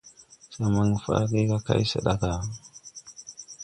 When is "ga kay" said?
1.49-1.83